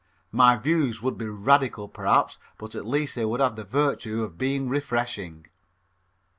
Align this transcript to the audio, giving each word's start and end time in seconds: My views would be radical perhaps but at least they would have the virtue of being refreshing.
My 0.31 0.55
views 0.57 1.03
would 1.03 1.15
be 1.15 1.27
radical 1.27 1.87
perhaps 1.87 2.39
but 2.57 2.73
at 2.73 2.87
least 2.87 3.13
they 3.13 3.23
would 3.23 3.39
have 3.39 3.55
the 3.55 3.63
virtue 3.63 4.23
of 4.23 4.35
being 4.35 4.67
refreshing. 4.67 5.45